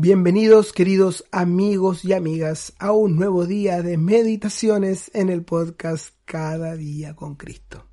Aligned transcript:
Bienvenidos 0.00 0.72
queridos 0.72 1.24
amigos 1.32 2.04
y 2.04 2.12
amigas 2.12 2.72
a 2.78 2.92
un 2.92 3.16
nuevo 3.16 3.46
día 3.46 3.82
de 3.82 3.98
meditaciones 3.98 5.10
en 5.12 5.28
el 5.28 5.42
podcast 5.42 6.14
Cada 6.24 6.76
día 6.76 7.16
con 7.16 7.34
Cristo. 7.34 7.84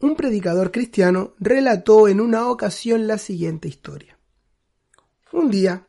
Un 0.00 0.16
predicador 0.16 0.72
cristiano 0.72 1.34
relató 1.38 2.08
en 2.08 2.20
una 2.20 2.50
ocasión 2.50 3.06
la 3.06 3.16
siguiente 3.18 3.68
historia. 3.68 4.18
Un 5.30 5.52
día, 5.52 5.86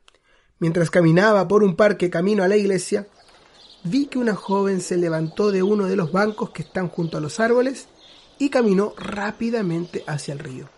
mientras 0.60 0.92
caminaba 0.92 1.48
por 1.48 1.64
un 1.64 1.76
parque 1.76 2.12
camino 2.12 2.44
a 2.44 2.48
la 2.48 2.56
iglesia, 2.56 3.08
vi 3.84 4.06
que 4.06 4.20
una 4.20 4.36
joven 4.36 4.80
se 4.80 4.96
levantó 4.96 5.52
de 5.52 5.64
uno 5.64 5.88
de 5.88 5.96
los 5.96 6.12
bancos 6.12 6.52
que 6.52 6.62
están 6.62 6.88
junto 6.88 7.18
a 7.18 7.22
los 7.22 7.40
árboles 7.40 7.88
y 8.38 8.52
caminó 8.52 8.94
rápidamente 8.96 10.04
hacia 10.06 10.34
el 10.34 10.40
río. 10.40 10.70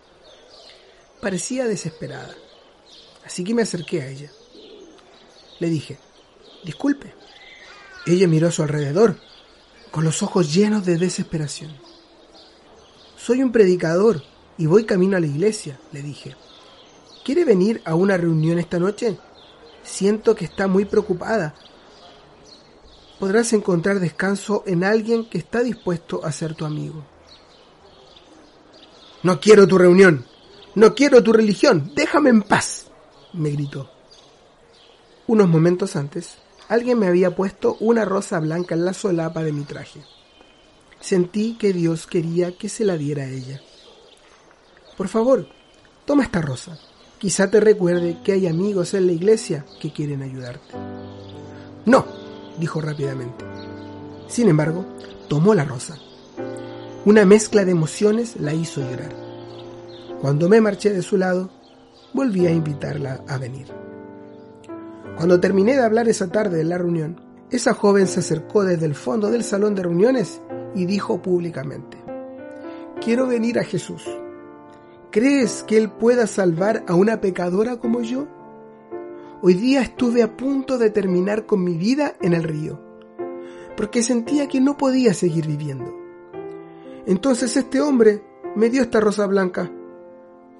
Parecía 1.20 1.66
desesperada, 1.66 2.34
así 3.24 3.44
que 3.44 3.54
me 3.54 3.62
acerqué 3.62 4.02
a 4.02 4.08
ella. 4.08 4.30
Le 5.60 5.68
dije, 5.68 5.98
disculpe. 6.64 7.14
Ella 8.06 8.28
miró 8.28 8.48
a 8.48 8.52
su 8.52 8.62
alrededor, 8.62 9.16
con 9.90 10.04
los 10.04 10.22
ojos 10.22 10.52
llenos 10.52 10.84
de 10.84 10.98
desesperación. 10.98 11.74
Soy 13.16 13.42
un 13.42 13.52
predicador 13.52 14.22
y 14.58 14.66
voy 14.66 14.84
camino 14.84 15.16
a 15.16 15.20
la 15.20 15.26
iglesia, 15.26 15.78
le 15.92 16.02
dije. 16.02 16.36
¿Quiere 17.24 17.44
venir 17.44 17.80
a 17.86 17.94
una 17.94 18.18
reunión 18.18 18.58
esta 18.58 18.78
noche? 18.78 19.16
Siento 19.82 20.34
que 20.34 20.44
está 20.44 20.66
muy 20.66 20.84
preocupada. 20.84 21.54
Podrás 23.18 23.52
encontrar 23.54 24.00
descanso 24.00 24.62
en 24.66 24.84
alguien 24.84 25.28
que 25.30 25.38
está 25.38 25.62
dispuesto 25.62 26.24
a 26.24 26.32
ser 26.32 26.54
tu 26.54 26.66
amigo. 26.66 27.02
No 29.22 29.40
quiero 29.40 29.66
tu 29.66 29.78
reunión. 29.78 30.26
No 30.74 30.94
quiero 30.94 31.22
tu 31.22 31.32
religión. 31.32 31.92
Déjame 31.94 32.28
en 32.28 32.42
paz. 32.42 32.90
Me 33.34 33.50
gritó. 33.50 33.90
Unos 35.26 35.48
momentos 35.48 35.96
antes, 35.96 36.36
alguien 36.68 36.98
me 36.98 37.06
había 37.06 37.34
puesto 37.34 37.76
una 37.80 38.04
rosa 38.04 38.40
blanca 38.40 38.74
en 38.74 38.84
la 38.84 38.94
solapa 38.94 39.42
de 39.42 39.52
mi 39.52 39.64
traje. 39.64 40.00
Sentí 41.00 41.56
que 41.58 41.72
Dios 41.72 42.06
quería 42.06 42.56
que 42.56 42.68
se 42.68 42.84
la 42.84 42.96
diera 42.96 43.24
a 43.24 43.28
ella. 43.28 43.60
Por 44.96 45.08
favor, 45.08 45.46
toma 46.04 46.22
esta 46.22 46.40
rosa. 46.40 46.78
Quizá 47.18 47.50
te 47.50 47.60
recuerde 47.60 48.18
que 48.22 48.32
hay 48.32 48.46
amigos 48.46 48.94
en 48.94 49.06
la 49.06 49.12
iglesia 49.12 49.64
que 49.80 49.92
quieren 49.92 50.22
ayudarte. 50.22 50.74
No, 51.86 52.06
dijo 52.58 52.80
rápidamente. 52.80 53.44
Sin 54.28 54.48
embargo, 54.48 54.84
tomó 55.28 55.54
la 55.54 55.64
rosa. 55.64 55.98
Una 57.04 57.24
mezcla 57.24 57.64
de 57.64 57.72
emociones 57.72 58.36
la 58.36 58.54
hizo 58.54 58.80
llorar. 58.80 59.14
Cuando 60.20 60.48
me 60.48 60.60
marché 60.60 60.90
de 60.90 61.02
su 61.02 61.18
lado, 61.18 61.50
volví 62.14 62.46
a 62.46 62.52
invitarla 62.52 63.22
a 63.28 63.36
venir. 63.36 63.66
Cuando 65.16 65.40
terminé 65.40 65.74
de 65.74 65.82
hablar 65.82 66.08
esa 66.08 66.28
tarde 66.28 66.60
en 66.60 66.70
la 66.70 66.78
reunión, 66.78 67.20
esa 67.50 67.74
joven 67.74 68.06
se 68.06 68.20
acercó 68.20 68.64
desde 68.64 68.86
el 68.86 68.94
fondo 68.94 69.30
del 69.30 69.44
salón 69.44 69.74
de 69.74 69.82
reuniones 69.82 70.40
y 70.74 70.86
dijo 70.86 71.20
públicamente, 71.20 71.98
quiero 73.00 73.26
venir 73.26 73.58
a 73.58 73.64
Jesús. 73.64 74.04
¿Crees 75.10 75.62
que 75.64 75.76
Él 75.76 75.90
pueda 75.90 76.26
salvar 76.26 76.84
a 76.88 76.94
una 76.94 77.20
pecadora 77.20 77.76
como 77.76 78.00
yo? 78.00 78.26
Hoy 79.42 79.54
día 79.54 79.82
estuve 79.82 80.22
a 80.22 80.36
punto 80.36 80.78
de 80.78 80.90
terminar 80.90 81.46
con 81.46 81.62
mi 81.62 81.76
vida 81.76 82.14
en 82.20 82.32
el 82.32 82.42
río, 82.42 82.80
porque 83.76 84.02
sentía 84.02 84.48
que 84.48 84.60
no 84.60 84.76
podía 84.76 85.14
seguir 85.14 85.46
viviendo. 85.46 85.94
Entonces 87.06 87.56
este 87.56 87.80
hombre 87.80 88.24
me 88.56 88.70
dio 88.70 88.82
esta 88.82 89.00
rosa 89.00 89.26
blanca. 89.26 89.70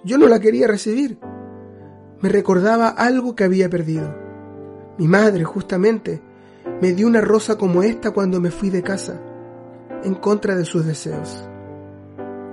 Yo 0.04 0.18
no 0.18 0.28
la 0.28 0.38
quería 0.38 0.66
recibir. 0.66 1.18
Me 2.24 2.30
recordaba 2.30 2.88
algo 2.88 3.36
que 3.36 3.44
había 3.44 3.68
perdido. 3.68 4.16
Mi 4.96 5.06
madre, 5.06 5.44
justamente, 5.44 6.22
me 6.80 6.94
dio 6.94 7.06
una 7.06 7.20
rosa 7.20 7.58
como 7.58 7.82
esta 7.82 8.12
cuando 8.12 8.40
me 8.40 8.50
fui 8.50 8.70
de 8.70 8.82
casa, 8.82 9.20
en 10.02 10.14
contra 10.14 10.56
de 10.56 10.64
sus 10.64 10.86
deseos. 10.86 11.46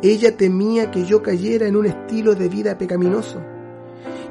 Ella 0.03 0.35
temía 0.35 0.91
que 0.91 1.05
yo 1.05 1.23
cayera 1.23 1.67
en 1.67 1.77
un 1.77 1.85
estilo 1.85 2.35
de 2.35 2.49
vida 2.49 2.77
pecaminoso 2.77 3.41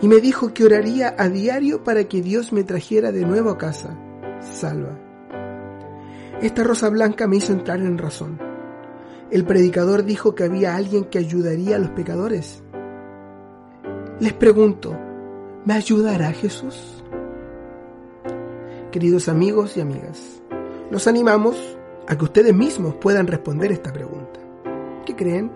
y 0.03 0.09
me 0.09 0.21
dijo 0.21 0.53
que 0.53 0.62
oraría 0.62 1.15
a 1.17 1.31
diario 1.31 1.84
para 1.84 2.05
que 2.05 2.21
Dios 2.21 2.53
me 2.53 2.62
trajera 2.62 3.11
de 3.11 3.25
nuevo 3.25 3.49
a 3.49 3.57
casa, 3.57 3.97
salva. 4.43 4.99
Esta 6.43 6.65
rosa 6.65 6.91
blanca 6.91 7.27
me 7.27 7.37
hizo 7.37 7.55
entrar 7.55 7.81
en 7.81 7.97
razón. 7.97 8.39
El 9.31 9.47
predicador 9.47 10.05
dijo 10.05 10.34
que 10.34 10.45
había 10.45 10.77
alguien 10.77 11.05
que 11.05 11.17
ayudaría 11.17 11.77
a 11.77 11.78
los 11.78 11.93
pecadores. 11.93 12.62
Les 14.21 14.34
pregunto, 14.34 14.95
¿me 15.65 15.75
ayudará 15.75 16.32
Jesús? 16.32 17.03
Queridos 18.91 19.28
amigos 19.28 19.76
y 19.76 19.81
amigas, 19.81 20.43
los 20.91 21.06
animamos 21.06 21.56
a 22.09 22.16
que 22.16 22.25
ustedes 22.25 22.54
mismos 22.54 22.94
puedan 22.97 23.26
responder 23.26 23.71
esta 23.71 23.93
pregunta. 23.93 24.41
¿Qué 25.06 25.15
creen? 25.15 25.50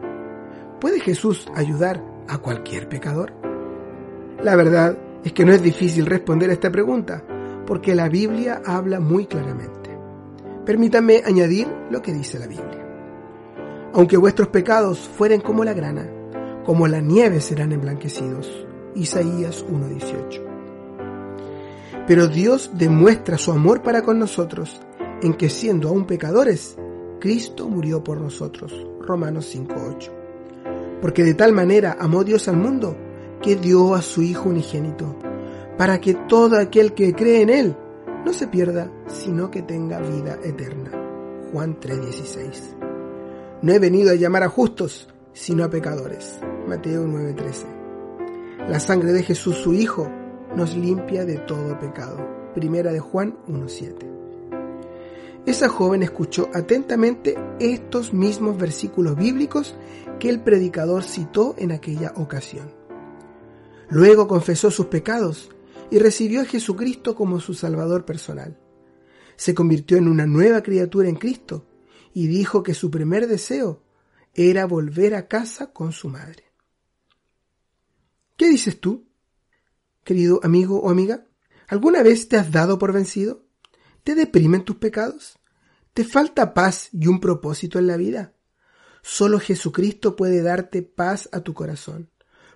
¿Puede 0.81 1.01
Jesús 1.01 1.47
ayudar 1.55 2.03
a 2.29 2.39
cualquier 2.39 2.89
pecador? 2.89 3.33
La 4.43 4.57
verdad 4.57 4.97
es 5.25 5.33
que 5.33 5.45
no 5.45 5.53
es 5.53 5.63
difícil 5.63 6.07
responder 6.07 6.51
a 6.51 6.53
esta 6.53 6.71
pregunta, 6.71 7.25
porque 7.67 7.95
la 7.95 8.09
Biblia 8.09 8.63
habla 8.65 9.01
muy 9.01 9.27
claramente. 9.27 9.91
Permítanme 10.67 11.23
añadir 11.25 11.67
lo 11.91 12.03
que 12.03 12.13
dice 12.13 12.39
la 12.39 12.47
Biblia. 12.47 12.87
Aunque 13.95 14.17
vuestros 14.17 14.49
pecados 14.49 14.99
fueren 14.99 15.41
como 15.41 15.65
la 15.65 15.73
grana, 15.73 16.07
como 16.65 16.87
la 16.87 17.01
nieve 17.01 17.41
serán 17.41 17.73
emblanquecidos. 17.73 18.67
Isaías 18.95 19.65
1.18. 19.67 20.41
Pero 22.07 22.29
Dios 22.29 22.71
demuestra 22.75 23.39
su 23.39 23.53
amor 23.53 23.83
para 23.83 24.03
con 24.03 24.19
nosotros 24.19 24.81
en 25.23 25.35
que 25.35 25.49
siendo 25.49 25.89
aún 25.89 26.07
pecadores, 26.07 26.77
Cristo 27.19 27.69
murió 27.69 28.05
por 28.05 28.21
nosotros. 28.21 28.73
Romanos 29.01 29.55
5.8. 29.55 30.11
Porque 31.01 31.25
de 31.25 31.35
tal 31.35 31.53
manera 31.53 31.97
amó 31.99 32.25
Dios 32.25 32.49
al 32.49 32.57
mundo 32.57 32.97
que 33.43 33.57
dio 33.57 33.95
a 33.95 34.03
su 34.03 34.23
Hijo 34.23 34.49
unigénito, 34.49 35.17
para 35.79 36.01
que 36.01 36.15
todo 36.15 36.59
aquel 36.59 36.95
que 36.95 37.15
cree 37.15 37.43
en 37.43 37.51
Él 37.51 37.77
no 38.25 38.33
se 38.33 38.47
pierda, 38.47 38.91
sino 39.07 39.51
que 39.51 39.63
tenga 39.63 40.01
vida 40.01 40.39
eterna. 40.43 40.91
Juan 41.53 41.79
3:16. 41.79 42.75
No 43.63 43.73
he 43.73 43.79
venido 43.79 44.11
a 44.11 44.15
llamar 44.15 44.43
a 44.43 44.49
justos, 44.49 45.09
sino 45.33 45.65
a 45.65 45.71
pecadores. 45.71 46.41
Mateo 46.67 47.07
9:13. 47.07 47.74
La 48.69 48.81
sangre 48.81 49.13
de 49.13 49.23
Jesús, 49.23 49.57
su 49.57 49.75
Hijo, 49.75 50.11
nos 50.57 50.75
limpia 50.75 51.27
de 51.27 51.37
todo 51.37 51.79
pecado. 51.79 52.17
Primera 52.55 52.93
de 52.93 52.99
Juan 52.99 53.37
1.7. 53.47 55.45
Esa 55.45 55.69
joven 55.69 56.03
escuchó 56.03 56.49
atentamente 56.55 57.37
estos 57.61 58.15
mismos 58.15 58.57
versículos 58.57 59.17
bíblicos 59.17 59.77
que 60.19 60.31
el 60.31 60.41
predicador 60.41 61.05
citó 61.05 61.55
en 61.59 61.73
aquella 61.73 62.15
ocasión. 62.17 62.73
Luego 63.91 64.27
confesó 64.27 64.71
sus 64.71 64.87
pecados 64.87 65.51
y 65.91 65.99
recibió 65.99 66.41
a 66.41 66.47
Jesucristo 66.47 67.15
como 67.15 67.41
su 67.41 67.53
Salvador 67.53 68.07
personal. 68.07 68.59
Se 69.37 69.55
convirtió 69.55 69.99
en 69.99 70.09
una 70.09 70.25
nueva 70.25 70.63
criatura 70.63 71.11
en 71.11 71.17
Cristo 71.17 71.67
y 72.15 72.29
dijo 72.29 72.63
que 72.63 72.73
su 72.73 72.91
primer 72.91 73.27
deseo 73.27 73.83
era 74.33 74.65
volver 74.65 75.15
a 75.15 75.29
casa 75.29 75.71
con 75.71 75.93
su 75.93 76.09
madre. 76.09 76.54
¿Qué 78.37 78.49
dices 78.49 78.81
tú? 78.81 79.07
Querido 80.03 80.41
amigo 80.43 80.81
o 80.81 80.91
amiga, 80.91 81.27
¿alguna 81.69 82.03
vez 82.03 82.29
te 82.29 82.37
has 82.37 82.51
dado 82.51 82.79
por 82.79 82.93
vencido? 82.93 83.47
¿Te 84.03 84.15
deprimen 84.15 84.65
tus 84.65 84.77
pecados? 84.77 85.39
¿Te 85.93 86.05
falta 86.05 86.53
paz 86.53 86.89
y 86.93 87.07
un 87.07 87.21
propósito 87.21 87.79
en 87.79 87.87
la 87.87 87.97
vida? 87.97 88.35
Solo 89.03 89.39
Jesucristo 89.39 90.17
puede 90.17 90.43
darte 90.43 90.83
paz 90.83 91.29
a 91.33 91.41
tu 91.41 91.55
corazón, 91.55 92.11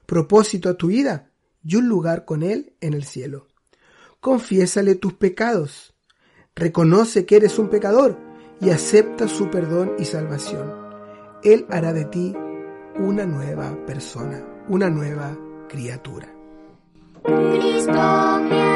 propósito 0.07 0.69
a 0.69 0.75
tu 0.75 0.89
vida 0.89 1.31
y 1.63 1.77
un 1.77 1.89
lugar 1.89 2.25
con 2.25 2.43
Él 2.43 2.75
en 2.81 2.95
el 2.95 3.05
cielo. 3.05 3.47
Confiésale 4.21 4.97
tus 4.97 5.15
pecados, 5.15 5.95
reconoce 6.57 7.25
que 7.25 7.37
eres 7.37 7.59
un 7.59 7.71
pecador 7.71 8.19
y 8.61 8.71
acepta 8.71 9.29
su 9.29 9.49
perdón 9.51 9.93
y 9.99 10.05
salvación. 10.05 10.75
Él 11.45 11.67
hará 11.71 11.93
de 11.93 12.07
ti 12.07 12.35
una 12.97 13.27
nueva 13.27 13.87
persona, 13.87 14.45
una 14.69 14.91
nueva 14.91 15.39
criatura. 15.69 16.27
Cristo. 17.23 18.68